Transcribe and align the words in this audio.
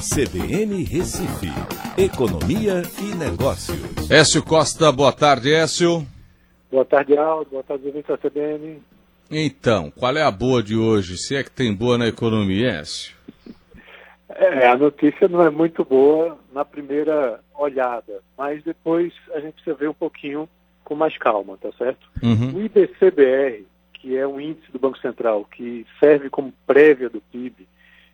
CBN 0.00 0.84
Recife, 0.84 1.48
Economia 2.00 2.82
e 3.02 3.16
Negócios. 3.16 4.08
Écio 4.08 4.44
Costa, 4.44 4.92
boa 4.92 5.12
tarde, 5.12 5.52
Écio. 5.52 6.06
Boa 6.70 6.84
tarde, 6.84 7.18
Aldo. 7.18 7.50
Boa 7.50 7.64
tarde, 7.64 7.88
ouvintes 7.88 8.08
da 8.08 8.16
CBN. 8.16 8.80
Então, 9.28 9.90
qual 9.90 10.16
é 10.16 10.22
a 10.22 10.30
boa 10.30 10.62
de 10.62 10.76
hoje? 10.76 11.18
Se 11.18 11.34
é 11.34 11.42
que 11.42 11.50
tem 11.50 11.74
boa 11.74 11.98
na 11.98 12.06
economia, 12.06 12.80
Écio? 12.80 13.16
É, 14.28 14.68
a 14.68 14.76
notícia 14.76 15.26
não 15.26 15.42
é 15.42 15.50
muito 15.50 15.84
boa 15.84 16.38
na 16.52 16.64
primeira 16.64 17.40
olhada, 17.58 18.20
mas 18.36 18.62
depois 18.62 19.12
a 19.34 19.40
gente 19.40 19.54
precisa 19.54 19.74
ver 19.74 19.88
um 19.88 19.94
pouquinho 19.94 20.48
com 20.84 20.94
mais 20.94 21.18
calma, 21.18 21.58
tá 21.60 21.72
certo? 21.76 22.08
Uhum. 22.22 22.54
O 22.54 22.62
IBCBR, 22.62 23.66
que 23.94 24.16
é 24.16 24.24
um 24.24 24.40
índice 24.40 24.70
do 24.70 24.78
Banco 24.78 24.98
Central 24.98 25.44
que 25.44 25.84
serve 25.98 26.30
como 26.30 26.54
prévia 26.68 27.10
do 27.10 27.20
PIB, 27.20 27.66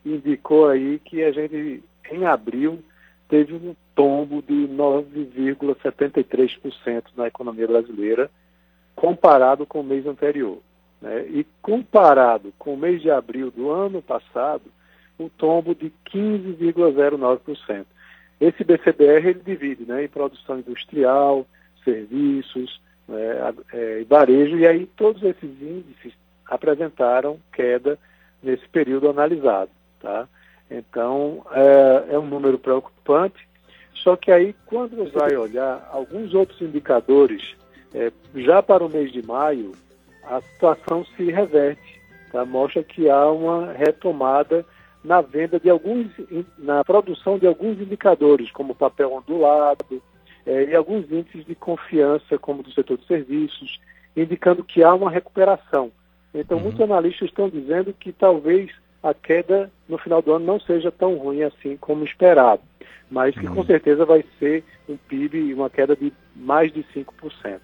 indicou 0.05 0.69
aí 0.69 0.99
que 0.99 1.23
a 1.23 1.33
gente, 1.33 1.83
em 2.11 2.27
abril, 2.27 2.85
teve 3.29 3.55
um 3.55 3.75
tombo 3.95 4.43
de 4.43 4.69
9,73% 4.69 7.05
na 7.17 7.29
economia 7.29 7.67
brasileira, 7.67 8.31
comparado 8.95 9.65
com 9.67 9.81
o 9.81 9.85
mês 9.85 10.07
anterior. 10.07 10.59
Né? 11.01 11.27
E 11.29 11.47
comparado 11.61 12.53
com 12.59 12.75
o 12.75 12.77
mês 12.77 13.01
de 13.03 13.11
abril 13.11 13.51
do 13.51 13.71
ano 13.71 14.01
passado, 14.03 14.63
um 15.19 15.29
tombo 15.29 15.75
de 15.75 15.93
15,09%. 16.11 17.85
Esse 18.41 18.65
BCBR 18.65 19.29
ele 19.29 19.43
divide 19.45 19.85
né, 19.85 20.05
em 20.05 20.09
produção 20.09 20.59
industrial, 20.59 21.47
serviços 21.85 22.81
né, 23.07 23.55
é, 23.73 24.03
varejo, 24.05 24.59
e 24.59 24.67
aí 24.67 24.87
todos 24.97 25.23
esses 25.23 25.63
índices 25.63 26.13
apresentaram 26.47 27.39
queda 27.53 27.97
nesse 28.43 28.67
período 28.69 29.09
analisado. 29.09 29.71
Tá? 30.05 30.29
Então, 30.71 31.47
é, 31.51 32.15
é 32.15 32.19
um 32.19 32.27
número 32.27 32.59
preocupante, 32.59 33.49
só 33.95 34.17
que 34.17 34.31
aí, 34.31 34.55
quando 34.67 34.97
você 34.97 35.19
vai 35.19 35.35
olhar 35.35 35.89
alguns 35.91 36.35
outros 36.35 36.61
indicadores, 36.61 37.57
é, 37.95 38.13
já 38.35 38.63
para 38.63 38.85
o 38.85 38.91
mês 38.91 39.11
de 39.11 39.27
maio, 39.27 39.73
a 40.25 40.43
situação 40.43 41.07
se 41.17 41.31
reverte, 41.31 42.03
tá? 42.31 42.45
mostra 42.45 42.85
que 42.85 43.09
há 43.09 43.31
uma 43.31 43.73
retomada 43.73 44.63
na 45.03 45.23
venda 45.23 45.59
de 45.59 45.71
alguns, 45.71 46.09
na 46.59 46.85
produção 46.85 47.39
de 47.39 47.47
alguns 47.47 47.81
indicadores, 47.81 48.51
como 48.51 48.75
papel 48.75 49.11
ondulado, 49.11 50.03
é, 50.45 50.65
e 50.65 50.77
alguns 50.77 51.11
índices 51.11 51.47
de 51.47 51.55
confiança, 51.55 52.37
como 52.37 52.63
do 52.63 52.71
setor 52.73 52.99
de 52.99 53.07
serviços, 53.07 53.81
indicando 54.15 54.63
que 54.63 54.83
há 54.83 54.93
uma 54.93 55.11
recuperação. 55.11 55.91
Então, 56.35 56.59
uhum. 56.59 56.65
muitos 56.65 56.83
analistas 56.83 57.31
estão 57.31 57.49
dizendo 57.49 57.95
que 57.95 58.13
talvez 58.13 58.71
a 59.05 59.13
queda 59.13 59.71
no 59.87 59.99
final 59.99 60.23
do 60.23 60.33
ano 60.33 60.47
não 60.47 60.59
seja 60.59 60.91
tão 60.91 61.15
ruim 61.17 61.43
assim 61.43 61.77
como 61.77 62.05
esperado, 62.05 62.63
mas 63.11 63.35
que 63.35 63.47
uhum. 63.47 63.57
com 63.57 63.65
certeza 63.67 64.07
vai 64.07 64.25
ser 64.39 64.65
um 64.89 64.97
PIB, 64.97 65.53
uma 65.53 65.69
queda 65.69 65.95
de 65.95 66.11
mais 66.35 66.73
de 66.73 66.83
5%. 66.85 67.61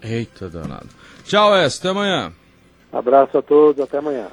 Eita 0.00 0.48
danado. 0.48 0.88
Tchau, 1.24 1.54
S. 1.56 1.80
Até 1.80 1.88
amanhã. 1.88 2.32
Abraço 2.92 3.36
a 3.36 3.42
todos. 3.42 3.82
Até 3.82 3.98
amanhã. 3.98 4.28